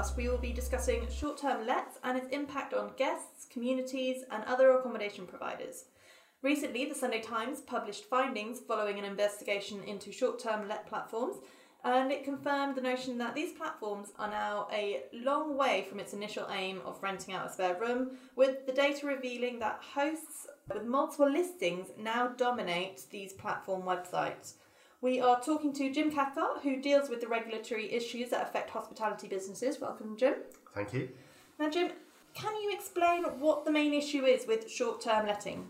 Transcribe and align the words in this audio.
podcast, 0.00 0.16
we 0.16 0.28
will 0.28 0.38
be 0.38 0.52
discussing 0.52 1.06
short 1.10 1.38
term 1.38 1.66
lets 1.66 1.98
and 2.04 2.16
its 2.16 2.28
impact 2.28 2.74
on 2.74 2.92
guests, 2.96 3.46
communities, 3.50 4.24
and 4.30 4.44
other 4.44 4.72
accommodation 4.72 5.26
providers. 5.26 5.84
Recently, 6.42 6.86
the 6.86 6.94
Sunday 6.94 7.20
Times 7.20 7.60
published 7.60 8.04
findings 8.04 8.60
following 8.60 8.98
an 8.98 9.04
investigation 9.04 9.82
into 9.84 10.10
short 10.10 10.38
term 10.38 10.68
let 10.68 10.86
platforms, 10.86 11.36
and 11.84 12.10
it 12.10 12.24
confirmed 12.24 12.76
the 12.76 12.80
notion 12.80 13.18
that 13.18 13.34
these 13.34 13.52
platforms 13.52 14.08
are 14.18 14.30
now 14.30 14.68
a 14.72 15.02
long 15.12 15.56
way 15.56 15.86
from 15.88 16.00
its 16.00 16.14
initial 16.14 16.46
aim 16.50 16.80
of 16.84 17.02
renting 17.02 17.34
out 17.34 17.46
a 17.46 17.52
spare 17.52 17.78
room, 17.78 18.12
with 18.36 18.66
the 18.66 18.72
data 18.72 19.06
revealing 19.06 19.58
that 19.58 19.80
hosts 19.94 20.46
with 20.72 20.84
multiple 20.84 21.30
listings 21.30 21.88
now 21.98 22.28
dominate 22.28 23.02
these 23.10 23.32
platform 23.34 23.82
websites. 23.82 24.54
We 25.02 25.18
are 25.18 25.40
talking 25.40 25.72
to 25.74 25.90
Jim 25.90 26.12
Cathcart, 26.12 26.60
who 26.62 26.76
deals 26.76 27.08
with 27.08 27.22
the 27.22 27.28
regulatory 27.28 27.90
issues 27.90 28.28
that 28.30 28.42
affect 28.42 28.68
hospitality 28.68 29.28
businesses. 29.28 29.80
Welcome, 29.80 30.14
Jim. 30.14 30.34
Thank 30.74 30.92
you. 30.92 31.08
Now, 31.58 31.70
Jim, 31.70 31.92
can 32.34 32.54
you 32.60 32.70
explain 32.74 33.24
what 33.40 33.64
the 33.64 33.70
main 33.70 33.94
issue 33.94 34.26
is 34.26 34.46
with 34.46 34.70
short 34.70 35.00
term 35.00 35.26
letting? 35.26 35.68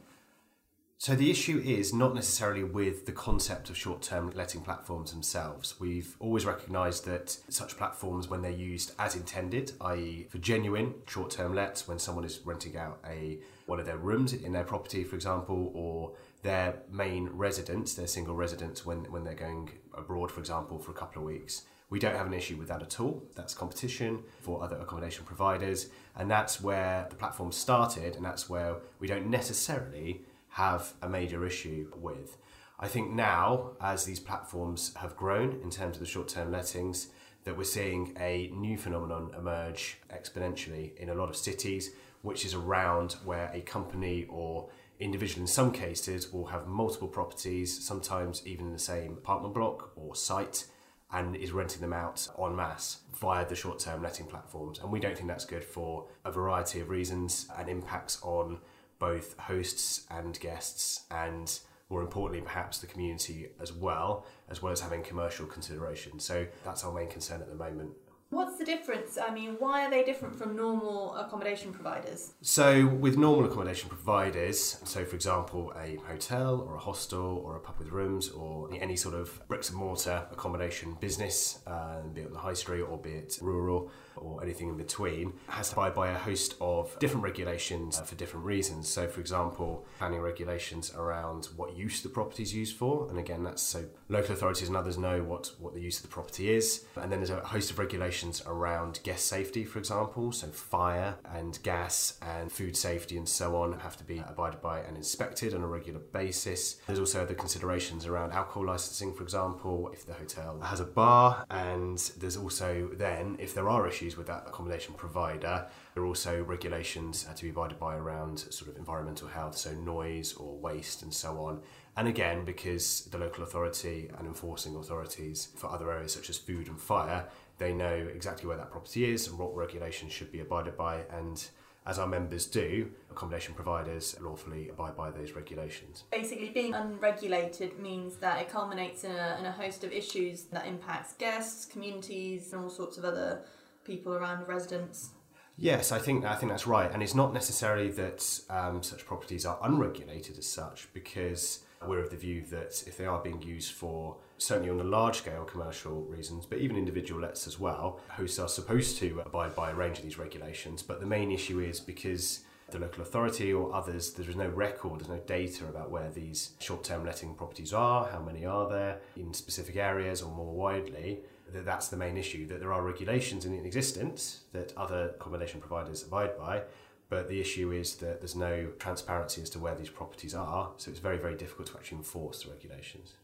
So, 0.98 1.14
the 1.14 1.30
issue 1.30 1.62
is 1.64 1.94
not 1.94 2.14
necessarily 2.14 2.64
with 2.64 3.06
the 3.06 3.12
concept 3.12 3.70
of 3.70 3.76
short 3.76 4.02
term 4.02 4.32
letting 4.34 4.62
platforms 4.62 5.12
themselves. 5.12 5.78
We've 5.78 6.16
always 6.18 6.44
recognised 6.44 7.06
that 7.06 7.38
such 7.48 7.76
platforms, 7.76 8.28
when 8.28 8.42
they're 8.42 8.50
used 8.50 8.92
as 8.98 9.14
intended, 9.14 9.72
i.e., 9.80 10.26
for 10.28 10.38
genuine 10.38 10.94
short 11.06 11.30
term 11.30 11.54
lets, 11.54 11.86
when 11.86 12.00
someone 12.00 12.24
is 12.24 12.40
renting 12.44 12.76
out 12.76 12.98
a 13.08 13.38
one 13.66 13.78
of 13.78 13.86
their 13.86 13.96
rooms 13.96 14.32
in 14.32 14.52
their 14.52 14.64
property, 14.64 15.04
for 15.04 15.14
example, 15.14 15.70
or 15.74 16.12
their 16.42 16.82
main 16.90 17.28
residence, 17.28 17.94
their 17.94 18.06
single 18.06 18.34
residence, 18.34 18.86
when, 18.86 19.10
when 19.10 19.24
they're 19.24 19.34
going 19.34 19.70
abroad, 19.94 20.30
for 20.30 20.40
example, 20.40 20.78
for 20.78 20.90
a 20.90 20.94
couple 20.94 21.22
of 21.22 21.26
weeks. 21.26 21.64
We 21.90 21.98
don't 21.98 22.14
have 22.14 22.26
an 22.26 22.34
issue 22.34 22.56
with 22.56 22.68
that 22.68 22.82
at 22.82 23.00
all. 23.00 23.22
That's 23.34 23.52
competition 23.52 24.20
for 24.40 24.62
other 24.62 24.76
accommodation 24.76 25.24
providers, 25.24 25.88
and 26.16 26.30
that's 26.30 26.60
where 26.60 27.06
the 27.10 27.16
platform 27.16 27.50
started, 27.50 28.14
and 28.14 28.24
that's 28.24 28.48
where 28.48 28.76
we 29.00 29.08
don't 29.08 29.26
necessarily 29.26 30.22
have 30.50 30.94
a 31.02 31.08
major 31.08 31.44
issue 31.44 31.90
with. 31.96 32.36
I 32.78 32.88
think 32.88 33.10
now, 33.10 33.72
as 33.80 34.04
these 34.04 34.20
platforms 34.20 34.94
have 34.96 35.16
grown 35.16 35.60
in 35.62 35.70
terms 35.70 35.96
of 35.96 36.00
the 36.00 36.06
short 36.06 36.28
term 36.28 36.50
lettings, 36.50 37.08
that 37.44 37.56
we're 37.56 37.64
seeing 37.64 38.16
a 38.18 38.50
new 38.54 38.76
phenomenon 38.76 39.30
emerge 39.36 39.98
exponentially 40.10 40.96
in 40.96 41.08
a 41.08 41.14
lot 41.14 41.28
of 41.28 41.36
cities, 41.36 41.90
which 42.22 42.44
is 42.44 42.54
around 42.54 43.12
where 43.24 43.50
a 43.52 43.60
company 43.62 44.26
or 44.28 44.68
individual 45.00 45.40
in 45.40 45.46
some 45.46 45.72
cases 45.72 46.32
will 46.32 46.46
have 46.46 46.66
multiple 46.66 47.08
properties, 47.08 47.84
sometimes 47.84 48.46
even 48.46 48.66
in 48.66 48.72
the 48.72 48.78
same 48.78 49.12
apartment 49.12 49.54
block 49.54 49.92
or 49.96 50.14
site, 50.14 50.66
and 51.12 51.34
is 51.34 51.52
renting 51.52 51.80
them 51.80 51.92
out 51.92 52.28
en 52.38 52.54
masse 52.54 52.98
via 53.20 53.46
the 53.46 53.54
short 53.54 53.78
term 53.78 54.02
letting 54.02 54.26
platforms. 54.26 54.78
And 54.78 54.92
we 54.92 55.00
don't 55.00 55.16
think 55.16 55.28
that's 55.28 55.44
good 55.44 55.64
for 55.64 56.06
a 56.24 56.30
variety 56.30 56.80
of 56.80 56.88
reasons 56.88 57.48
and 57.58 57.68
impacts 57.68 58.20
on 58.22 58.58
both 58.98 59.36
hosts 59.38 60.06
and 60.10 60.38
guests, 60.38 61.04
and 61.10 61.58
more 61.88 62.02
importantly, 62.02 62.40
perhaps 62.40 62.78
the 62.78 62.86
community 62.86 63.48
as 63.60 63.72
well, 63.72 64.24
as 64.48 64.62
well 64.62 64.72
as 64.72 64.80
having 64.80 65.02
commercial 65.02 65.46
considerations. 65.46 66.24
So 66.24 66.46
that's 66.64 66.84
our 66.84 66.92
main 66.92 67.08
concern 67.08 67.40
at 67.40 67.48
the 67.48 67.56
moment. 67.56 67.90
What's 68.30 68.58
the 68.58 68.64
difference? 68.64 69.18
I 69.18 69.34
mean, 69.34 69.56
why 69.58 69.84
are 69.84 69.90
they 69.90 70.04
different 70.04 70.38
from 70.38 70.54
normal 70.54 71.16
accommodation 71.16 71.72
providers? 71.72 72.34
So, 72.42 72.86
with 72.86 73.18
normal 73.18 73.44
accommodation 73.46 73.88
providers, 73.88 74.78
so 74.84 75.04
for 75.04 75.16
example, 75.16 75.72
a 75.76 75.96
hotel 76.06 76.60
or 76.60 76.76
a 76.76 76.78
hostel 76.78 77.42
or 77.44 77.56
a 77.56 77.58
pub 77.58 77.80
with 77.80 77.88
rooms 77.88 78.28
or 78.28 78.72
any 78.72 78.94
sort 78.94 79.16
of 79.16 79.42
bricks 79.48 79.70
and 79.70 79.78
mortar 79.80 80.28
accommodation 80.30 80.96
business, 81.00 81.58
uh, 81.66 82.02
be 82.14 82.20
it 82.20 82.28
on 82.28 82.32
the 82.32 82.38
high 82.38 82.54
street 82.54 82.82
or 82.82 82.98
be 82.98 83.10
it 83.10 83.36
rural 83.42 83.90
or 84.14 84.40
anything 84.44 84.68
in 84.68 84.76
between, 84.76 85.32
has 85.48 85.70
to 85.70 85.74
abide 85.74 85.94
by 85.94 86.10
a 86.10 86.18
host 86.18 86.54
of 86.60 86.96
different 87.00 87.24
regulations 87.24 87.98
uh, 87.98 88.02
for 88.02 88.14
different 88.14 88.46
reasons. 88.46 88.88
So, 88.88 89.08
for 89.08 89.20
example, 89.20 89.84
planning 89.98 90.20
regulations 90.20 90.92
around 90.94 91.48
what 91.56 91.76
use 91.76 92.00
the 92.02 92.08
property 92.08 92.44
is 92.44 92.54
used 92.54 92.76
for, 92.76 93.08
and 93.08 93.18
again, 93.18 93.42
that's 93.42 93.62
so 93.62 93.86
local 94.08 94.34
authorities 94.34 94.68
and 94.68 94.76
others 94.76 94.98
know 94.98 95.24
what, 95.24 95.50
what 95.58 95.74
the 95.74 95.80
use 95.80 95.96
of 95.96 96.02
the 96.02 96.08
property 96.08 96.52
is. 96.52 96.84
And 96.94 97.10
then 97.10 97.18
there's 97.18 97.30
a 97.30 97.40
host 97.40 97.72
of 97.72 97.78
regulations 97.80 98.19
around 98.46 99.00
guest 99.02 99.26
safety, 99.26 99.64
for 99.64 99.78
example, 99.78 100.32
so 100.32 100.48
fire 100.48 101.16
and 101.24 101.58
gas 101.62 102.18
and 102.22 102.52
food 102.52 102.76
safety 102.76 103.16
and 103.16 103.28
so 103.28 103.56
on 103.56 103.80
have 103.80 103.96
to 103.96 104.04
be 104.04 104.18
abided 104.18 104.60
by 104.60 104.80
and 104.80 104.96
inspected 104.96 105.54
on 105.54 105.62
a 105.62 105.66
regular 105.66 106.00
basis. 106.00 106.76
There's 106.86 106.98
also 106.98 107.24
the 107.24 107.34
considerations 107.34 108.06
around 108.06 108.32
alcohol 108.32 108.66
licensing, 108.66 109.14
for 109.14 109.22
example, 109.22 109.90
if 109.92 110.06
the 110.06 110.12
hotel 110.12 110.60
has 110.60 110.80
a 110.80 110.84
bar, 110.84 111.44
and 111.50 111.98
there's 112.18 112.36
also 112.36 112.90
then, 112.92 113.36
if 113.38 113.54
there 113.54 113.68
are 113.68 113.88
issues 113.88 114.16
with 114.16 114.26
that 114.26 114.44
accommodation 114.46 114.94
provider, 114.94 115.66
there 115.94 116.02
are 116.02 116.06
also 116.06 116.42
regulations 116.44 117.26
to 117.34 117.42
be 117.42 117.50
abided 117.50 117.78
by 117.78 117.96
around 117.96 118.38
sort 118.38 118.70
of 118.70 118.76
environmental 118.76 119.28
health, 119.28 119.56
so 119.56 119.72
noise 119.72 120.34
or 120.34 120.56
waste 120.58 121.02
and 121.02 121.12
so 121.12 121.38
on. 121.44 121.60
And 121.96 122.06
again, 122.06 122.44
because 122.44 123.02
the 123.10 123.18
local 123.18 123.42
authority 123.42 124.10
and 124.16 124.26
enforcing 124.26 124.76
authorities 124.76 125.48
for 125.56 125.68
other 125.70 125.90
areas 125.90 126.14
such 126.14 126.30
as 126.30 126.38
food 126.38 126.68
and 126.68 126.80
fire, 126.80 127.26
they 127.60 127.72
know 127.72 128.08
exactly 128.12 128.48
where 128.48 128.56
that 128.56 128.72
property 128.72 129.12
is 129.12 129.28
and 129.28 129.38
what 129.38 129.54
regulations 129.54 130.12
should 130.12 130.32
be 130.32 130.40
abided 130.40 130.76
by. 130.76 131.02
And 131.10 131.48
as 131.86 131.98
our 131.98 132.06
members 132.06 132.46
do, 132.46 132.90
accommodation 133.10 133.54
providers 133.54 134.16
lawfully 134.20 134.70
abide 134.70 134.96
by 134.96 135.10
those 135.10 135.32
regulations. 135.32 136.04
Basically, 136.10 136.48
being 136.48 136.74
unregulated 136.74 137.78
means 137.78 138.16
that 138.16 138.40
it 138.40 138.48
culminates 138.48 139.04
in 139.04 139.12
a, 139.12 139.36
in 139.38 139.46
a 139.46 139.52
host 139.52 139.84
of 139.84 139.92
issues 139.92 140.44
that 140.44 140.66
impacts 140.66 141.12
guests, 141.14 141.64
communities, 141.66 142.52
and 142.52 142.62
all 142.64 142.70
sorts 142.70 142.98
of 142.98 143.04
other 143.04 143.42
people 143.84 144.14
around 144.14 144.48
residents. 144.48 145.10
Yes, 145.56 145.92
I 145.92 145.98
think 145.98 146.24
I 146.24 146.36
think 146.36 146.50
that's 146.52 146.66
right, 146.66 146.90
and 146.90 147.02
it's 147.02 147.14
not 147.14 147.34
necessarily 147.34 147.90
that 147.90 148.40
um, 148.48 148.82
such 148.82 149.04
properties 149.04 149.44
are 149.44 149.58
unregulated 149.62 150.38
as 150.38 150.46
such, 150.46 150.88
because 150.94 151.62
we're 151.86 151.98
of 151.98 152.10
the 152.10 152.16
view 152.16 152.42
that 152.50 152.82
if 152.86 152.96
they 152.96 153.06
are 153.06 153.20
being 153.20 153.42
used 153.42 153.72
for 153.72 154.16
certainly 154.38 154.70
on 154.70 154.80
a 154.80 154.84
large 154.84 155.18
scale 155.18 155.44
commercial 155.44 156.02
reasons, 156.02 156.46
but 156.46 156.58
even 156.58 156.76
individual 156.76 157.20
lets 157.20 157.46
as 157.46 157.58
well, 157.58 158.00
hosts 158.08 158.38
are 158.38 158.48
supposed 158.48 158.98
to 158.98 159.20
abide 159.24 159.54
by 159.54 159.70
a 159.70 159.74
range 159.74 159.98
of 159.98 160.04
these 160.04 160.18
regulations. 160.18 160.82
But 160.82 161.00
the 161.00 161.06
main 161.06 161.32
issue 161.32 161.60
is 161.60 161.80
because 161.80 162.40
the 162.70 162.78
local 162.78 163.02
authority 163.02 163.52
or 163.52 163.74
others, 163.74 164.12
there 164.12 164.28
is 164.28 164.36
no 164.36 164.48
record, 164.48 165.00
there's 165.00 165.08
no 165.08 165.18
data 165.26 165.64
about 165.66 165.90
where 165.90 166.10
these 166.10 166.52
short 166.60 166.84
term 166.84 167.04
letting 167.04 167.34
properties 167.34 167.72
are, 167.72 168.06
how 168.08 168.20
many 168.20 168.46
are 168.46 168.68
there 168.68 169.00
in 169.16 169.34
specific 169.34 169.76
areas 169.76 170.22
or 170.22 170.32
more 170.32 170.54
widely. 170.54 171.20
That 171.52 171.64
that's 171.64 171.88
the 171.88 171.96
main 171.96 172.16
issue, 172.16 172.46
that 172.46 172.60
there 172.60 172.72
are 172.72 172.80
regulations 172.80 173.44
in 173.44 173.52
existence 173.66 174.42
that 174.52 174.72
other 174.76 175.14
accommodation 175.18 175.58
providers 175.58 176.04
abide 176.04 176.38
by, 176.38 176.62
but 177.10 177.28
the 177.28 177.40
issue 177.40 177.72
is 177.72 177.96
that 177.96 178.20
there's 178.20 178.36
no 178.36 178.68
transparency 178.78 179.42
as 179.42 179.50
to 179.50 179.58
where 179.58 179.74
these 179.74 179.90
properties 179.90 180.34
are, 180.34 180.70
so 180.78 180.90
it's 180.90 181.00
very, 181.00 181.18
very 181.18 181.36
difficult 181.36 181.66
to 181.68 181.76
actually 181.76 181.98
enforce 181.98 182.44
the 182.44 182.50
regulations. 182.50 183.14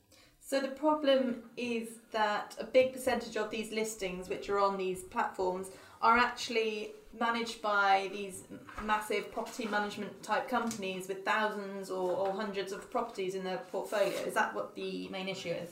So 0.40 0.60
the 0.60 0.68
problem 0.68 1.44
is 1.56 1.88
that 2.12 2.56
a 2.60 2.64
big 2.64 2.92
percentage 2.92 3.36
of 3.36 3.50
these 3.50 3.72
listings, 3.72 4.28
which 4.28 4.48
are 4.50 4.58
on 4.58 4.76
these 4.76 5.04
platforms, 5.04 5.68
are 6.02 6.18
actually 6.18 6.92
managed 7.18 7.62
by 7.62 8.10
these 8.12 8.44
massive 8.84 9.32
property 9.32 9.66
management 9.66 10.22
type 10.22 10.48
companies 10.48 11.08
with 11.08 11.24
thousands 11.24 11.90
or, 11.90 12.12
or 12.12 12.32
hundreds 12.32 12.72
of 12.72 12.90
properties 12.90 13.34
in 13.34 13.42
their 13.42 13.58
portfolio. 13.72 14.08
Is 14.26 14.34
that 14.34 14.54
what 14.54 14.74
the 14.74 15.08
main 15.08 15.28
issue 15.28 15.50
is? 15.50 15.70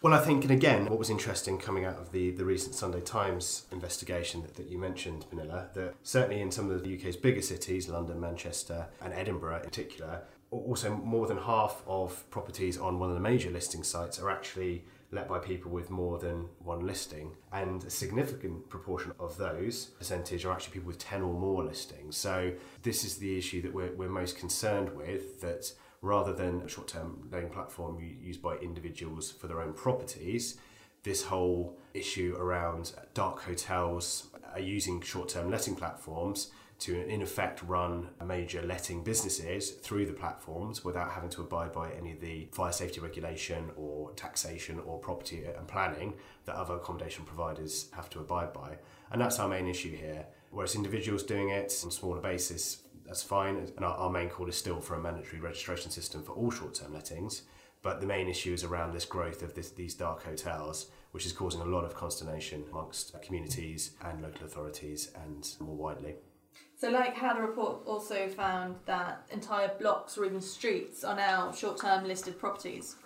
Well, 0.00 0.14
I 0.14 0.20
think, 0.20 0.44
and 0.44 0.52
again, 0.52 0.86
what 0.86 0.96
was 0.96 1.10
interesting 1.10 1.58
coming 1.58 1.84
out 1.84 1.96
of 1.96 2.12
the, 2.12 2.30
the 2.30 2.44
recent 2.44 2.76
Sunday 2.76 3.00
Times 3.00 3.66
investigation 3.72 4.42
that, 4.42 4.54
that 4.54 4.68
you 4.68 4.78
mentioned, 4.78 5.26
Manila, 5.32 5.70
that 5.74 5.96
certainly 6.04 6.40
in 6.40 6.52
some 6.52 6.70
of 6.70 6.84
the 6.84 6.96
UK's 6.96 7.16
bigger 7.16 7.42
cities, 7.42 7.88
London, 7.88 8.20
Manchester, 8.20 8.86
and 9.00 9.12
Edinburgh 9.12 9.56
in 9.56 9.62
particular, 9.62 10.22
also 10.52 10.94
more 10.94 11.26
than 11.26 11.36
half 11.36 11.82
of 11.88 12.30
properties 12.30 12.78
on 12.78 13.00
one 13.00 13.08
of 13.08 13.16
the 13.16 13.20
major 13.20 13.50
listing 13.50 13.82
sites 13.82 14.20
are 14.20 14.30
actually 14.30 14.84
let 15.10 15.28
by 15.28 15.40
people 15.40 15.72
with 15.72 15.90
more 15.90 16.20
than 16.20 16.48
one 16.60 16.86
listing. 16.86 17.34
And 17.52 17.82
a 17.82 17.90
significant 17.90 18.68
proportion 18.68 19.12
of 19.18 19.36
those 19.36 19.86
percentage 19.86 20.44
are 20.44 20.52
actually 20.52 20.74
people 20.74 20.86
with 20.86 20.98
10 20.98 21.22
or 21.22 21.34
more 21.34 21.64
listings. 21.64 22.16
So 22.16 22.52
this 22.84 23.04
is 23.04 23.16
the 23.16 23.36
issue 23.36 23.62
that 23.62 23.74
we're, 23.74 23.92
we're 23.94 24.08
most 24.08 24.38
concerned 24.38 24.94
with, 24.94 25.40
that 25.40 25.72
rather 26.00 26.32
than 26.32 26.62
a 26.62 26.68
short-term 26.68 27.28
loan 27.32 27.50
platform 27.50 27.98
used 28.20 28.40
by 28.40 28.56
individuals 28.56 29.30
for 29.30 29.46
their 29.46 29.60
own 29.60 29.72
properties, 29.72 30.56
this 31.02 31.24
whole 31.24 31.78
issue 31.94 32.36
around 32.38 32.92
dark 33.14 33.42
hotels 33.42 34.28
are 34.52 34.60
using 34.60 35.00
short-term 35.00 35.50
letting 35.50 35.74
platforms 35.74 36.50
to 36.78 37.08
in 37.08 37.22
effect 37.22 37.62
run 37.64 38.08
major 38.24 38.62
letting 38.62 39.02
businesses 39.02 39.70
through 39.70 40.06
the 40.06 40.12
platforms 40.12 40.84
without 40.84 41.10
having 41.10 41.30
to 41.30 41.40
abide 41.40 41.72
by 41.72 41.90
any 41.92 42.12
of 42.12 42.20
the 42.20 42.46
fire 42.52 42.72
safety 42.72 43.00
regulation 43.00 43.70
or 43.76 44.12
taxation 44.12 44.78
or 44.86 44.98
property 44.98 45.44
uh, 45.46 45.58
and 45.58 45.66
planning 45.66 46.14
that 46.44 46.54
other 46.54 46.74
accommodation 46.74 47.24
providers 47.24 47.88
have 47.92 48.08
to 48.08 48.20
abide 48.20 48.52
by. 48.52 48.76
And 49.10 49.20
that's 49.20 49.38
our 49.40 49.48
main 49.48 49.66
issue 49.66 49.96
here. 49.96 50.26
Whereas 50.50 50.74
individuals 50.74 51.22
doing 51.24 51.50
it 51.50 51.74
on 51.82 51.88
a 51.88 51.92
smaller 51.92 52.20
basis, 52.20 52.82
that's 53.08 53.22
fine. 53.22 53.56
And 53.56 53.84
our, 53.84 53.96
our 53.96 54.10
main 54.10 54.28
call 54.28 54.48
is 54.48 54.56
still 54.56 54.80
for 54.80 54.94
a 54.94 55.00
mandatory 55.00 55.40
registration 55.40 55.90
system 55.90 56.22
for 56.22 56.32
all 56.32 56.50
short 56.50 56.74
term 56.74 56.92
lettings. 56.92 57.42
But 57.82 58.00
the 58.00 58.06
main 58.06 58.28
issue 58.28 58.52
is 58.52 58.64
around 58.64 58.92
this 58.92 59.04
growth 59.04 59.42
of 59.42 59.54
this, 59.54 59.70
these 59.70 59.94
dark 59.94 60.24
hotels, 60.24 60.90
which 61.12 61.24
is 61.24 61.32
causing 61.32 61.60
a 61.60 61.64
lot 61.64 61.84
of 61.84 61.94
consternation 61.94 62.64
amongst 62.70 63.20
communities 63.22 63.92
and 64.04 64.20
local 64.20 64.46
authorities 64.46 65.10
and 65.24 65.48
more 65.60 65.76
widely. 65.76 66.16
So, 66.76 66.90
like 66.90 67.14
how 67.14 67.34
the 67.34 67.40
report 67.40 67.82
also 67.86 68.28
found 68.28 68.76
that 68.86 69.26
entire 69.32 69.70
blocks 69.80 70.18
or 70.18 70.26
even 70.26 70.40
streets 70.40 71.02
are 71.02 71.16
now 71.16 71.50
short 71.50 71.80
term 71.80 72.06
listed 72.06 72.38
properties. 72.38 72.96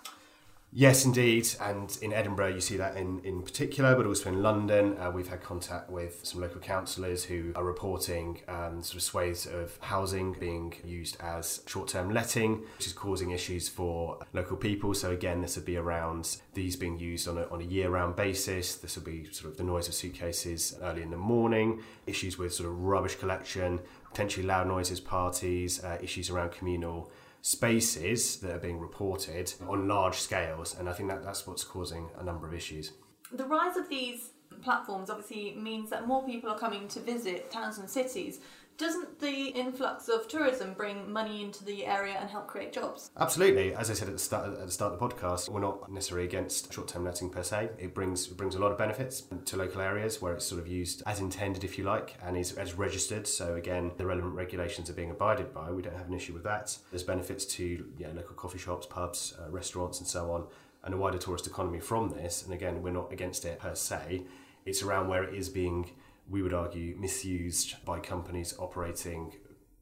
Yes, 0.75 1.05
indeed. 1.05 1.47
And 1.61 1.95
in 2.01 2.11
Edinburgh, 2.11 2.55
you 2.55 2.59
see 2.59 2.77
that 2.77 2.97
in, 2.97 3.19
in 3.19 3.43
particular, 3.43 3.95
but 3.95 4.07
also 4.07 4.29
in 4.29 4.41
London. 4.41 4.97
Uh, 4.97 5.11
we've 5.11 5.27
had 5.27 5.43
contact 5.43 5.91
with 5.91 6.21
some 6.23 6.41
local 6.41 6.59
councillors 6.59 7.23
who 7.23 7.51
are 7.55 7.63
reporting 7.63 8.41
um, 8.47 8.81
sort 8.81 8.95
of 8.95 9.03
swathes 9.03 9.45
of 9.45 9.77
housing 9.81 10.33
being 10.33 10.73
used 10.83 11.15
as 11.21 11.61
short 11.67 11.89
term 11.89 12.11
letting, 12.11 12.63
which 12.77 12.87
is 12.87 12.93
causing 12.93 13.29
issues 13.29 13.69
for 13.69 14.17
local 14.33 14.57
people. 14.57 14.95
So, 14.95 15.11
again, 15.11 15.41
this 15.41 15.57
would 15.57 15.65
be 15.65 15.77
around 15.77 16.37
these 16.55 16.75
being 16.75 16.97
used 16.97 17.27
on 17.27 17.37
a, 17.37 17.43
on 17.49 17.61
a 17.61 17.65
year 17.65 17.91
round 17.91 18.15
basis. 18.15 18.73
This 18.75 18.95
would 18.95 19.05
be 19.05 19.25
sort 19.25 19.51
of 19.51 19.57
the 19.57 19.63
noise 19.63 19.87
of 19.87 19.93
suitcases 19.93 20.75
early 20.81 21.03
in 21.03 21.11
the 21.11 21.17
morning, 21.17 21.83
issues 22.07 22.39
with 22.39 22.51
sort 22.51 22.67
of 22.67 22.83
rubbish 22.83 23.15
collection, 23.15 23.79
potentially 24.09 24.43
loud 24.43 24.67
noises, 24.67 24.99
parties, 24.99 25.83
uh, 25.83 25.99
issues 26.01 26.31
around 26.31 26.51
communal 26.51 27.11
spaces 27.43 28.37
that 28.37 28.55
are 28.55 28.59
being 28.59 28.79
reported 28.79 29.53
on 29.67 29.85
large 29.85 30.15
scales, 30.15 30.79
and 30.79 30.87
I 30.87 30.93
think 30.93 31.09
that 31.09 31.23
that's 31.23 31.45
what's 31.45 31.65
causing 31.65 32.09
a 32.17 32.23
number 32.23 32.47
of 32.47 32.53
issues. 32.53 32.93
The 33.33 33.43
rise 33.43 33.75
of 33.75 33.89
these 33.89 34.29
platforms 34.61 35.09
obviously 35.09 35.53
means 35.59 35.89
that 35.89 36.07
more 36.07 36.25
people 36.25 36.49
are 36.49 36.57
coming 36.57 36.87
to 36.87 37.01
visit 37.01 37.51
towns 37.51 37.79
and 37.79 37.89
cities, 37.89 38.39
doesn't 38.77 39.19
the 39.19 39.47
influx 39.47 40.09
of 40.09 40.27
tourism 40.27 40.73
bring 40.73 41.11
money 41.11 41.43
into 41.43 41.63
the 41.63 41.85
area 41.85 42.17
and 42.19 42.29
help 42.29 42.47
create 42.47 42.73
jobs? 42.73 43.11
Absolutely. 43.19 43.73
As 43.73 43.89
I 43.89 43.93
said 43.93 44.07
at 44.07 44.13
the 44.13 44.19
start, 44.19 44.53
at 44.53 44.65
the 44.65 44.71
start 44.71 44.93
of 44.93 44.99
the 44.99 45.05
podcast, 45.05 45.49
we're 45.49 45.61
not 45.61 45.91
necessarily 45.91 46.25
against 46.25 46.73
short-term 46.73 47.03
letting 47.03 47.29
per 47.29 47.43
se. 47.43 47.69
It 47.77 47.93
brings 47.93 48.27
it 48.27 48.37
brings 48.37 48.55
a 48.55 48.59
lot 48.59 48.71
of 48.71 48.77
benefits 48.77 49.23
to 49.45 49.57
local 49.57 49.81
areas 49.81 50.21
where 50.21 50.33
it's 50.33 50.45
sort 50.45 50.59
of 50.59 50.67
used 50.67 51.03
as 51.05 51.19
intended, 51.19 51.63
if 51.63 51.77
you 51.77 51.83
like, 51.83 52.15
and 52.23 52.35
is 52.35 52.53
as 52.53 52.73
registered. 52.73 53.27
So 53.27 53.55
again, 53.55 53.91
the 53.97 54.05
relevant 54.05 54.35
regulations 54.35 54.89
are 54.89 54.93
being 54.93 55.11
abided 55.11 55.53
by. 55.53 55.71
We 55.71 55.81
don't 55.81 55.95
have 55.95 56.07
an 56.07 56.13
issue 56.13 56.33
with 56.33 56.43
that. 56.43 56.77
There's 56.91 57.03
benefits 57.03 57.45
to 57.45 57.85
local 58.13 58.35
coffee 58.35 58.59
shops, 58.59 58.85
pubs, 58.85 59.35
uh, 59.39 59.49
restaurants, 59.49 59.99
and 59.99 60.07
so 60.07 60.31
on, 60.31 60.47
and 60.83 60.93
a 60.93 60.97
wider 60.97 61.17
tourist 61.17 61.47
economy 61.47 61.79
from 61.79 62.09
this. 62.09 62.43
And 62.43 62.53
again, 62.53 62.81
we're 62.81 62.91
not 62.91 63.11
against 63.11 63.45
it 63.45 63.59
per 63.59 63.75
se. 63.75 64.23
It's 64.65 64.81
around 64.81 65.09
where 65.09 65.23
it 65.23 65.35
is 65.35 65.49
being 65.49 65.91
we 66.29 66.41
would 66.41 66.53
argue, 66.53 66.95
misused 66.97 67.83
by 67.85 67.99
companies 67.99 68.53
operating 68.57 69.33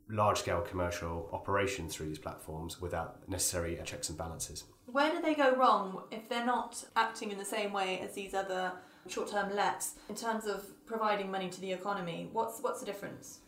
large 0.10 0.40
scale 0.40 0.62
commercial 0.62 1.30
operations 1.32 1.96
through 1.96 2.08
these 2.08 2.20
platforms 2.20 2.82
without 2.82 3.28
necessary 3.30 3.80
checks 3.86 4.10
and 4.10 4.18
balances. 4.18 4.66
Where 4.86 5.12
do 5.12 5.22
they 5.22 5.36
go 5.36 5.56
wrong 5.56 6.04
if 6.12 6.28
they're 6.28 6.46
not 6.46 6.84
acting 6.96 7.32
in 7.32 7.38
the 7.38 7.46
same 7.46 7.72
way 7.72 8.00
as 8.00 8.14
these 8.14 8.34
other 8.34 8.74
short 9.08 9.30
term 9.30 9.56
lets 9.56 9.96
in 10.10 10.16
terms 10.16 10.46
of 10.46 10.66
providing 10.86 11.32
money 11.32 11.50
to 11.50 11.62
the 11.62 11.72
economy? 11.72 12.30
What's, 12.34 12.60
what's 12.60 12.82
the 12.82 12.86
difference? 12.86 13.40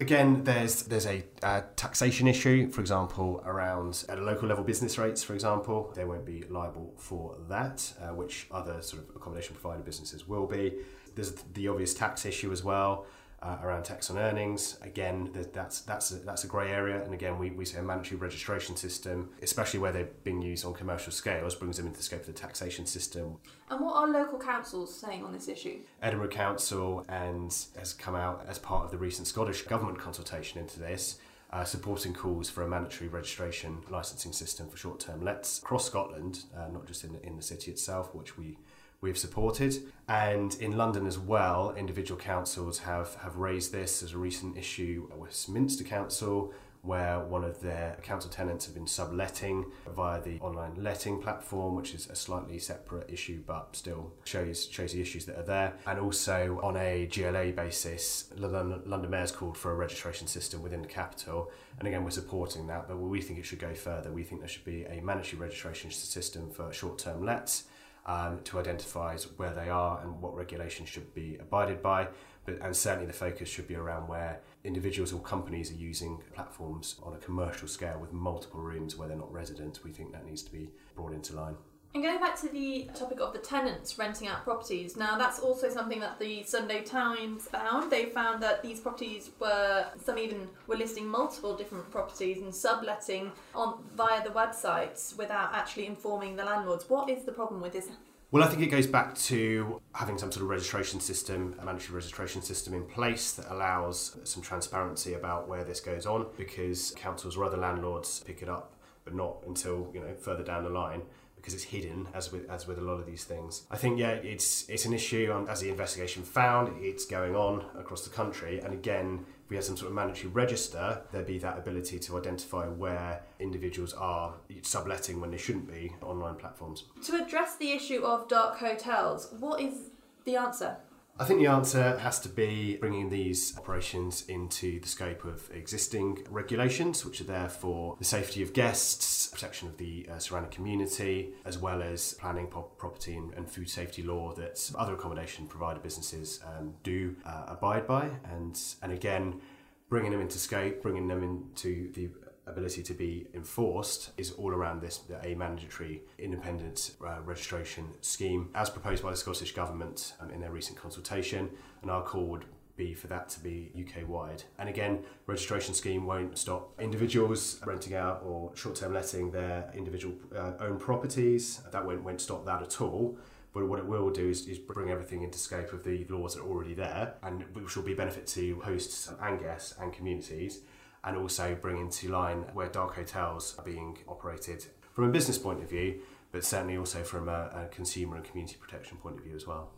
Again, 0.00 0.44
there's 0.44 0.84
there's 0.84 1.06
a, 1.06 1.24
a, 1.42 1.64
taxation 1.74 2.28
issue, 2.28 2.70
for 2.70 2.80
example, 2.80 3.42
around 3.44 4.04
at 4.08 4.18
a 4.18 4.22
local 4.22 4.48
level 4.48 4.62
business 4.62 4.96
rates, 4.96 5.24
for 5.24 5.34
example, 5.34 5.92
they 5.96 6.04
won't 6.04 6.24
be 6.24 6.44
liable 6.48 6.94
for 6.96 7.36
that, 7.48 7.92
uh, 8.00 8.14
which 8.14 8.46
other 8.52 8.80
sort 8.80 9.02
of 9.02 9.16
accommodation 9.16 9.56
provider 9.56 9.82
businesses 9.82 10.28
will 10.28 10.46
be. 10.46 10.72
There's 11.18 11.32
the 11.32 11.66
obvious 11.66 11.94
tax 11.94 12.24
issue 12.24 12.52
as 12.52 12.62
well. 12.62 13.06
Uh, 13.40 13.56
around 13.62 13.84
tax 13.84 14.10
on 14.10 14.18
earnings. 14.18 14.78
Again, 14.82 15.30
that's 15.52 15.82
that's 15.82 16.10
a, 16.10 16.16
that's 16.16 16.42
a 16.42 16.48
grey 16.48 16.72
area, 16.72 17.00
and 17.04 17.14
again, 17.14 17.38
we, 17.38 17.50
we 17.50 17.64
say 17.64 17.78
a 17.78 17.82
mandatory 17.84 18.18
registration 18.18 18.74
system, 18.74 19.30
especially 19.42 19.78
where 19.78 19.92
they're 19.92 20.08
being 20.24 20.42
used 20.42 20.64
on 20.64 20.74
commercial 20.74 21.12
scales, 21.12 21.54
brings 21.54 21.76
them 21.76 21.86
into 21.86 21.98
the 21.98 22.02
scope 22.02 22.22
of 22.22 22.26
the 22.26 22.32
taxation 22.32 22.84
system. 22.84 23.36
And 23.70 23.80
what 23.80 23.94
are 23.94 24.08
local 24.08 24.40
councils 24.40 24.92
saying 24.92 25.22
on 25.24 25.32
this 25.32 25.46
issue? 25.46 25.78
Edinburgh 26.02 26.30
Council 26.30 27.04
and 27.08 27.54
has 27.78 27.92
come 27.92 28.16
out 28.16 28.44
as 28.48 28.58
part 28.58 28.86
of 28.86 28.90
the 28.90 28.98
recent 28.98 29.28
Scottish 29.28 29.62
government 29.62 30.00
consultation 30.00 30.60
into 30.60 30.80
this. 30.80 31.18
Uh, 31.52 31.62
supporting 31.64 32.12
calls 32.12 32.50
for 32.50 32.64
a 32.64 32.68
mandatory 32.68 33.08
registration 33.08 33.78
licensing 33.88 34.32
system 34.32 34.68
for 34.68 34.76
short-term 34.76 35.22
lets 35.22 35.60
across 35.60 35.86
Scotland, 35.86 36.40
uh, 36.56 36.66
not 36.72 36.86
just 36.88 37.04
in 37.04 37.16
in 37.22 37.36
the 37.36 37.42
city 37.42 37.70
itself, 37.70 38.12
which 38.16 38.36
we 38.36 38.58
we've 39.00 39.18
supported. 39.18 39.76
And 40.08 40.54
in 40.60 40.76
London 40.76 41.06
as 41.06 41.18
well, 41.18 41.74
individual 41.76 42.20
councils 42.20 42.80
have, 42.80 43.14
have 43.16 43.36
raised 43.36 43.72
this 43.72 44.02
as 44.02 44.12
a 44.12 44.18
recent 44.18 44.56
issue 44.56 45.08
Westminster 45.16 45.84
Council, 45.84 46.52
where 46.82 47.18
one 47.18 47.44
of 47.44 47.60
their 47.60 47.98
council 48.02 48.30
tenants 48.30 48.64
have 48.64 48.74
been 48.74 48.86
subletting 48.86 49.66
via 49.94 50.22
the 50.22 50.38
online 50.38 50.72
letting 50.76 51.20
platform, 51.20 51.74
which 51.74 51.92
is 51.92 52.08
a 52.08 52.14
slightly 52.14 52.58
separate 52.58 53.10
issue, 53.10 53.42
but 53.46 53.74
still 53.74 54.12
shows 54.24 54.66
shows 54.66 54.92
the 54.92 55.00
issues 55.00 55.26
that 55.26 55.36
are 55.36 55.42
there. 55.42 55.74
And 55.86 55.98
also 55.98 56.60
on 56.62 56.76
a 56.76 57.06
GLA 57.06 57.52
basis, 57.52 58.30
London, 58.36 58.80
London 58.86 59.10
Mayor's 59.10 59.32
called 59.32 59.58
for 59.58 59.72
a 59.72 59.74
registration 59.74 60.28
system 60.28 60.62
within 60.62 60.80
the 60.80 60.88
capital, 60.88 61.50
and 61.78 61.88
again 61.88 62.04
we're 62.04 62.10
supporting 62.10 62.66
that. 62.68 62.88
But 62.88 62.96
we 62.96 63.20
think 63.20 63.38
it 63.38 63.44
should 63.44 63.58
go 63.58 63.74
further. 63.74 64.12
We 64.12 64.22
think 64.22 64.40
there 64.40 64.48
should 64.48 64.64
be 64.64 64.84
a 64.84 65.00
mandatory 65.02 65.42
registration 65.42 65.90
system 65.90 66.48
for 66.50 66.72
short-term 66.72 67.24
lets 67.24 67.64
um, 68.08 68.40
to 68.44 68.58
identify 68.58 69.16
where 69.36 69.52
they 69.52 69.68
are 69.68 70.00
and 70.00 70.20
what 70.20 70.34
regulations 70.34 70.88
should 70.88 71.14
be 71.14 71.36
abided 71.38 71.82
by. 71.82 72.08
But, 72.46 72.58
and 72.62 72.74
certainly 72.74 73.06
the 73.06 73.12
focus 73.12 73.48
should 73.48 73.68
be 73.68 73.76
around 73.76 74.08
where 74.08 74.40
individuals 74.64 75.12
or 75.12 75.20
companies 75.20 75.70
are 75.70 75.76
using 75.76 76.18
platforms 76.34 76.96
on 77.02 77.12
a 77.12 77.18
commercial 77.18 77.68
scale 77.68 77.98
with 78.00 78.12
multiple 78.12 78.60
rooms 78.60 78.96
where 78.96 79.06
they're 79.06 79.16
not 79.16 79.30
resident. 79.30 79.80
We 79.84 79.92
think 79.92 80.12
that 80.12 80.24
needs 80.24 80.42
to 80.42 80.50
be 80.50 80.70
brought 80.96 81.12
into 81.12 81.36
line. 81.36 81.56
And 81.94 82.04
going 82.04 82.20
back 82.20 82.38
to 82.42 82.48
the 82.48 82.88
topic 82.94 83.18
of 83.20 83.32
the 83.32 83.38
tenants 83.38 83.98
renting 83.98 84.28
out 84.28 84.44
properties, 84.44 84.96
now 84.96 85.16
that's 85.16 85.38
also 85.40 85.70
something 85.70 86.00
that 86.00 86.18
the 86.18 86.42
Sunday 86.42 86.82
Times 86.82 87.44
found. 87.44 87.90
They 87.90 88.06
found 88.06 88.42
that 88.42 88.62
these 88.62 88.78
properties 88.78 89.30
were 89.40 89.86
some 90.04 90.18
even 90.18 90.48
were 90.66 90.76
listing 90.76 91.06
multiple 91.06 91.56
different 91.56 91.90
properties 91.90 92.38
and 92.38 92.54
subletting 92.54 93.32
on 93.54 93.82
via 93.96 94.22
the 94.22 94.30
websites 94.30 95.16
without 95.16 95.54
actually 95.54 95.86
informing 95.86 96.36
the 96.36 96.44
landlords. 96.44 96.88
What 96.88 97.08
is 97.08 97.24
the 97.24 97.32
problem 97.32 97.62
with 97.62 97.72
this? 97.72 97.88
Well, 98.30 98.44
I 98.44 98.48
think 98.48 98.60
it 98.60 98.66
goes 98.66 98.86
back 98.86 99.14
to 99.14 99.80
having 99.94 100.18
some 100.18 100.30
sort 100.30 100.42
of 100.42 100.50
registration 100.50 101.00
system, 101.00 101.56
a 101.58 101.64
mandatory 101.64 101.94
registration 101.94 102.42
system 102.42 102.74
in 102.74 102.84
place 102.84 103.32
that 103.32 103.50
allows 103.50 104.18
some 104.24 104.42
transparency 104.42 105.14
about 105.14 105.48
where 105.48 105.64
this 105.64 105.80
goes 105.80 106.04
on 106.04 106.26
because 106.36 106.92
councils 106.98 107.38
or 107.38 107.46
other 107.46 107.56
landlords 107.56 108.22
pick 108.26 108.42
it 108.42 108.48
up, 108.50 108.74
but 109.06 109.14
not 109.14 109.38
until, 109.46 109.90
you 109.94 110.00
know, 110.00 110.14
further 110.14 110.44
down 110.44 110.64
the 110.64 110.70
line 110.70 111.00
because 111.48 111.62
it's 111.62 111.72
hidden 111.72 112.06
as 112.12 112.30
with 112.30 112.48
as 112.50 112.66
with 112.66 112.76
a 112.76 112.82
lot 112.82 113.00
of 113.00 113.06
these 113.06 113.24
things. 113.24 113.62
I 113.70 113.76
think 113.76 113.98
yeah, 113.98 114.10
it's 114.10 114.68
it's 114.68 114.84
an 114.84 114.92
issue. 114.92 115.32
Um, 115.34 115.48
as 115.48 115.60
the 115.60 115.70
investigation 115.70 116.22
found, 116.22 116.84
it's 116.84 117.06
going 117.06 117.34
on 117.34 117.64
across 117.74 118.04
the 118.04 118.10
country, 118.10 118.60
and 118.60 118.74
again, 118.74 119.24
if 119.44 119.50
we 119.50 119.56
had 119.56 119.64
some 119.64 119.78
sort 119.78 119.88
of 119.88 119.94
mandatory 119.94 120.28
register, 120.28 121.00
there'd 121.10 121.26
be 121.26 121.38
that 121.38 121.56
ability 121.56 121.98
to 122.00 122.18
identify 122.18 122.66
where 122.66 123.22
individuals 123.40 123.94
are 123.94 124.34
subletting 124.60 125.22
when 125.22 125.30
they 125.30 125.38
shouldn't 125.38 125.68
be 125.68 125.90
online 126.02 126.34
platforms. 126.34 126.84
To 127.06 127.24
address 127.24 127.56
the 127.56 127.72
issue 127.72 128.02
of 128.04 128.28
dark 128.28 128.58
hotels, 128.58 129.32
what 129.38 129.58
is 129.62 129.90
the 130.26 130.36
answer? 130.36 130.76
I 131.20 131.24
think 131.24 131.40
the 131.40 131.48
answer 131.48 131.98
has 131.98 132.20
to 132.20 132.28
be 132.28 132.76
bringing 132.76 133.08
these 133.08 133.58
operations 133.58 134.24
into 134.28 134.78
the 134.78 134.86
scope 134.86 135.24
of 135.24 135.50
existing 135.52 136.24
regulations, 136.30 137.04
which 137.04 137.20
are 137.20 137.24
there 137.24 137.48
for 137.48 137.96
the 137.98 138.04
safety 138.04 138.40
of 138.40 138.52
guests, 138.52 139.26
protection 139.26 139.66
of 139.66 139.78
the 139.78 140.08
uh, 140.08 140.20
surrounding 140.20 140.52
community, 140.52 141.32
as 141.44 141.58
well 141.58 141.82
as 141.82 142.14
planning, 142.14 142.46
property, 142.46 143.16
and, 143.16 143.34
and, 143.34 143.50
food 143.50 143.68
safety 143.68 144.02
law 144.02 144.32
that 144.34 144.70
other 144.78 144.94
accommodation 144.94 145.48
provider 145.48 145.80
businesses 145.80 146.38
um, 146.46 146.74
do 146.84 147.16
uh, 147.26 147.46
abide 147.48 147.84
by. 147.84 148.08
And, 148.32 148.60
and 148.82 148.92
again, 148.92 149.40
bringing 149.88 150.12
them 150.12 150.20
into 150.20 150.38
scope, 150.38 150.82
bringing 150.82 151.08
them 151.08 151.24
into 151.24 151.90
the 151.94 152.10
ability 152.48 152.82
to 152.82 152.94
be 152.94 153.26
enforced 153.34 154.10
is 154.16 154.32
all 154.32 154.50
around 154.50 154.80
this 154.80 155.00
a 155.22 155.34
mandatory 155.34 156.02
independent 156.18 156.92
uh, 157.04 157.20
registration 157.24 157.88
scheme 158.00 158.50
as 158.54 158.70
proposed 158.70 159.02
by 159.02 159.10
the 159.10 159.16
Scottish 159.16 159.54
Government 159.54 160.14
um, 160.20 160.30
in 160.30 160.40
their 160.40 160.50
recent 160.50 160.78
consultation 160.78 161.50
and 161.82 161.90
our 161.90 162.02
call 162.02 162.26
would 162.26 162.44
be 162.76 162.94
for 162.94 163.08
that 163.08 163.28
to 163.28 163.40
be 163.40 163.70
UK 163.78 164.08
wide. 164.08 164.44
And 164.58 164.68
again, 164.68 165.00
registration 165.26 165.74
scheme 165.74 166.06
won't 166.06 166.38
stop 166.38 166.80
individuals 166.80 167.60
renting 167.66 167.94
out 167.94 168.22
or 168.24 168.52
short-term 168.54 168.94
letting 168.94 169.32
their 169.32 169.70
individual 169.74 170.14
uh, 170.34 170.52
own 170.60 170.78
properties. 170.78 171.60
That 171.72 171.84
won't, 171.84 172.02
won't 172.02 172.20
stop 172.20 172.46
that 172.46 172.62
at 172.62 172.80
all. 172.80 173.18
But 173.52 173.66
what 173.66 173.80
it 173.80 173.86
will 173.86 174.10
do 174.10 174.28
is, 174.28 174.46
is, 174.46 174.58
bring 174.58 174.90
everything 174.90 175.22
into 175.22 175.38
scope 175.38 175.72
of 175.72 175.82
the 175.82 176.06
laws 176.08 176.34
that 176.34 176.42
are 176.42 176.48
already 176.48 176.74
there, 176.74 177.14
and 177.22 177.44
which 177.54 177.76
will 177.76 177.82
be 177.82 177.94
benefit 177.94 178.26
to 178.28 178.60
hosts 178.60 179.10
and 179.20 179.40
guests 179.40 179.74
and 179.80 179.92
communities 179.92 180.60
and 181.08 181.16
also 181.16 181.54
bring 181.54 181.78
into 181.78 182.10
line 182.10 182.44
where 182.52 182.68
dark 182.68 182.94
hotels 182.94 183.54
are 183.58 183.64
being 183.64 183.96
operated 184.06 184.66
from 184.92 185.04
a 185.04 185.08
business 185.08 185.38
point 185.38 185.62
of 185.62 185.70
view, 185.70 186.00
but 186.32 186.44
certainly 186.44 186.76
also 186.76 187.02
from 187.02 187.30
a, 187.30 187.50
a 187.54 187.68
consumer 187.70 188.16
and 188.16 188.24
community 188.24 188.56
protection 188.60 188.98
point 188.98 189.16
of 189.16 189.24
view 189.24 189.34
as 189.34 189.46
well. 189.46 189.70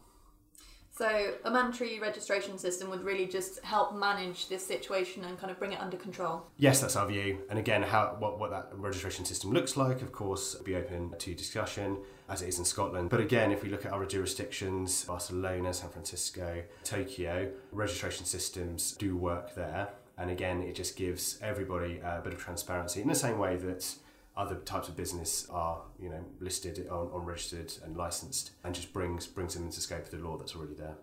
So 0.91 1.35
a 1.45 1.51
mandatory 1.51 2.01
registration 2.01 2.59
system 2.59 2.91
would 2.91 3.05
really 3.05 3.27
just 3.27 3.65
help 3.65 3.95
manage 3.95 4.49
this 4.49 4.67
situation 4.67 5.25
and 5.25 5.39
kind 5.39 5.51
of 5.51 5.59
bring 5.59 5.73
it 5.73 5.81
under 5.81 5.97
control. 5.97 6.43
Yes, 6.59 6.81
that's 6.81 6.97
our 6.97 7.07
view. 7.07 7.39
And 7.49 7.59
again, 7.59 7.83
how 7.83 8.17
what, 8.19 8.41
what 8.41 8.51
that 8.51 8.69
registration 8.75 9.25
system 9.25 9.53
looks 9.53 9.77
like, 9.77 10.03
of 10.03 10.13
course, 10.13 10.57
be 10.57 10.75
open 10.75 11.15
to 11.17 11.35
discussion 11.35 11.97
as 12.29 12.43
it 12.43 12.49
is 12.49 12.59
in 12.59 12.65
Scotland. 12.65 13.09
But 13.09 13.21
again, 13.21 13.51
if 13.53 13.63
we 13.63 13.71
look 13.71 13.87
at 13.87 13.93
other 13.93 14.05
jurisdictions, 14.05 15.05
Barcelona, 15.05 15.73
San 15.73 15.91
Francisco, 15.91 16.65
Tokyo, 16.85 17.51
registration 17.73 18.27
systems 18.27 18.93
do 18.93 19.17
work 19.17 19.55
there. 19.55 19.89
And 20.21 20.31
again, 20.31 20.61
it 20.61 20.75
just 20.75 20.97
gives 20.97 21.39
everybody 21.41 21.99
a 22.05 22.21
bit 22.23 22.35
of 22.35 22.39
transparency 22.39 23.01
in 23.01 23.09
the 23.09 23.15
same 23.15 23.39
way 23.39 23.57
that 23.57 23.95
other 24.37 24.57
types 24.57 24.87
of 24.87 24.97
business 24.97 25.49
are, 25.51 25.81
you 25.99 26.11
know, 26.11 26.23
listed 26.41 26.87
on, 26.91 27.09
on 27.13 27.25
registered 27.25 27.73
and 27.83 27.97
licensed, 27.97 28.51
and 28.63 28.75
just 28.75 28.93
brings 28.93 29.27
brings 29.27 29.55
them 29.55 29.65
into 29.65 29.81
scope 29.81 30.05
of 30.05 30.11
the 30.11 30.19
law 30.19 30.37
that's 30.37 30.55
already 30.55 30.75
there. 30.75 30.97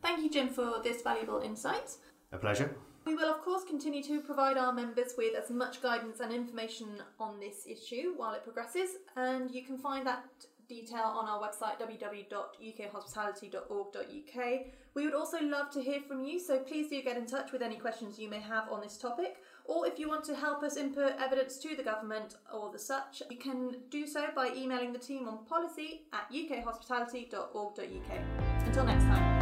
Thank 0.00 0.22
you, 0.22 0.30
Jim, 0.30 0.48
for 0.48 0.80
this 0.82 1.02
valuable 1.02 1.40
insight. 1.40 1.90
A 2.30 2.38
pleasure. 2.38 2.74
We 3.04 3.16
will, 3.16 3.30
of 3.30 3.40
course, 3.42 3.64
continue 3.64 4.02
to 4.04 4.20
provide 4.20 4.56
our 4.56 4.72
members 4.72 5.14
with 5.18 5.34
as 5.34 5.50
much 5.50 5.82
guidance 5.82 6.20
and 6.20 6.32
information 6.32 7.02
on 7.18 7.40
this 7.40 7.66
issue 7.66 8.14
while 8.16 8.32
it 8.34 8.44
progresses, 8.44 8.90
and 9.16 9.50
you 9.50 9.64
can 9.64 9.76
find 9.76 10.06
that 10.06 10.24
detail 10.72 11.04
on 11.04 11.28
our 11.28 11.40
website 11.40 11.78
www.ukhospitality.org.uk. 11.80 14.66
We 14.94 15.04
would 15.04 15.14
also 15.14 15.40
love 15.40 15.70
to 15.70 15.82
hear 15.82 16.00
from 16.00 16.24
you, 16.24 16.38
so 16.38 16.58
please 16.58 16.88
do 16.88 17.02
get 17.02 17.16
in 17.16 17.26
touch 17.26 17.50
with 17.52 17.62
any 17.62 17.76
questions 17.76 18.18
you 18.18 18.28
may 18.28 18.40
have 18.40 18.68
on 18.70 18.80
this 18.80 18.98
topic, 18.98 19.38
or 19.64 19.86
if 19.86 19.98
you 19.98 20.08
want 20.08 20.24
to 20.24 20.34
help 20.34 20.62
us 20.62 20.76
input 20.76 21.14
evidence 21.18 21.56
to 21.58 21.74
the 21.76 21.82
government 21.82 22.36
or 22.52 22.70
the 22.72 22.78
such, 22.78 23.22
you 23.30 23.38
can 23.38 23.76
do 23.90 24.06
so 24.06 24.26
by 24.34 24.50
emailing 24.54 24.92
the 24.92 24.98
team 24.98 25.28
on 25.28 25.44
policy 25.44 26.02
at 26.12 26.30
ukhospitality.org.uk. 26.32 28.20
Until 28.66 28.84
next 28.84 29.04
time. 29.04 29.41